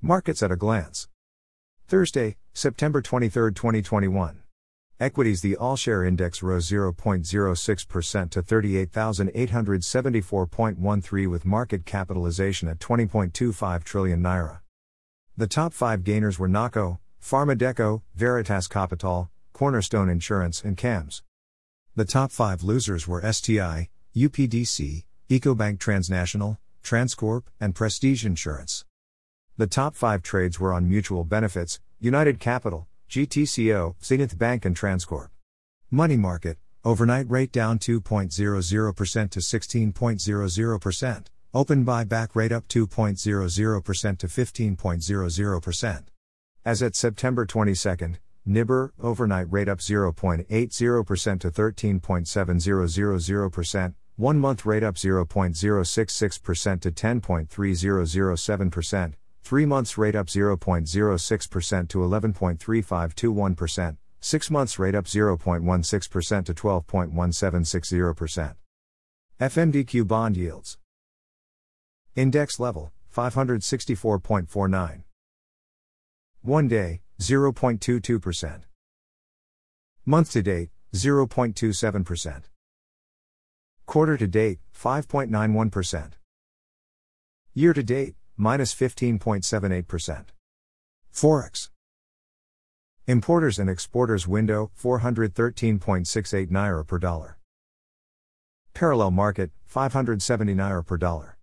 Markets 0.00 0.44
at 0.44 0.52
a 0.52 0.56
glance. 0.56 1.08
Thursday, 1.88 2.36
September 2.52 3.02
23, 3.02 3.52
2021. 3.52 4.44
Equities 5.00 5.40
The 5.40 5.56
All 5.56 5.74
Share 5.74 6.04
Index 6.04 6.40
rose 6.40 6.70
0.06% 6.70 8.30
to 8.30 8.40
38,874.13 8.40 11.28
with 11.28 11.44
market 11.44 11.84
capitalization 11.84 12.68
at 12.68 12.78
20.25 12.78 13.82
trillion 13.82 14.22
naira. 14.22 14.60
The 15.36 15.48
top 15.48 15.72
five 15.72 16.04
gainers 16.04 16.38
were 16.38 16.46
NACO, 16.46 17.00
Pharma-Deko, 17.20 18.02
Veritas 18.14 18.68
Capital, 18.68 19.32
Cornerstone 19.52 20.08
Insurance, 20.08 20.62
and 20.62 20.76
CAMS. 20.76 21.24
The 21.96 22.04
top 22.04 22.30
five 22.30 22.62
losers 22.62 23.08
were 23.08 23.32
STI, 23.32 23.88
UPDC, 24.14 25.02
EcoBank 25.28 25.80
Transnational, 25.80 26.58
Transcorp, 26.84 27.46
and 27.60 27.74
Prestige 27.74 28.24
Insurance. 28.24 28.84
The 29.58 29.66
top 29.66 29.94
five 29.96 30.22
trades 30.22 30.58
were 30.60 30.72
on 30.72 30.88
mutual 30.88 31.24
benefits, 31.24 31.80
United 31.98 32.38
Capital, 32.38 32.86
GTCO, 33.10 33.96
Zenith 34.00 34.38
Bank, 34.38 34.64
and 34.64 34.76
Transcorp. 34.76 35.30
Money 35.90 36.16
market, 36.16 36.58
overnight 36.84 37.28
rate 37.28 37.50
down 37.50 37.80
2.00% 37.80 39.30
to 39.30 39.40
16.00%, 39.40 41.26
open 41.52 41.84
buyback 41.84 42.36
rate 42.36 42.52
up 42.52 42.68
2.00% 42.68 44.18
to 44.18 44.28
15.00%. 44.28 46.02
As 46.64 46.80
at 46.80 46.94
September 46.94 47.44
22, 47.44 48.14
NIBOR, 48.46 48.92
overnight 49.02 49.50
rate 49.50 49.68
up 49.68 49.80
0.80% 49.80 51.40
to 51.40 51.50
13.7000%, 51.50 53.94
one 54.14 54.38
month 54.38 54.64
rate 54.64 54.84
up 54.84 54.94
0.066% 54.94 56.80
to 56.80 56.92
10.3007%, 56.92 59.14
3 59.48 59.64
months 59.64 59.96
rate 59.96 60.14
up 60.14 60.26
0.06% 60.26 61.88
to 61.88 61.98
11.3521%, 62.00 63.96
6 64.20 64.50
months 64.50 64.78
rate 64.78 64.94
up 64.94 65.06
0.16% 65.06 66.44
to 66.44 66.52
12.1760%. 66.52 68.54
FMDQ 69.40 70.06
bond 70.06 70.36
yields. 70.36 70.76
Index 72.14 72.60
level 72.60 72.92
564.49. 73.16 75.04
1 76.42 76.68
day 76.68 77.00
0.22%. 77.18 78.60
Month 80.04 80.32
to 80.32 80.42
date 80.42 80.68
0.27%. 80.94 82.42
Quarter 83.86 84.18
to 84.18 84.26
date 84.26 84.58
5.91%. 84.78 86.10
Year 87.54 87.72
to 87.72 87.82
date 87.82 88.17
minus 88.38 88.74
15.78%. 88.74 90.24
Forex. 91.12 91.68
Importers 93.06 93.58
and 93.58 93.68
exporters 93.68 94.28
window 94.28 94.70
413.68 94.80 96.50
naira 96.50 96.86
per 96.86 96.98
dollar. 96.98 97.38
Parallel 98.72 99.10
market 99.10 99.50
570 99.66 100.54
naira 100.54 100.86
per 100.86 100.96
dollar. 100.96 101.36